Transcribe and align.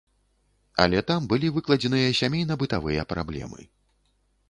Але 0.85 1.03
там 1.11 1.27
былі 1.35 1.53
выкладзеныя 1.59 2.17
сямейна-бытавыя 2.23 3.09
праблемы. 3.15 3.73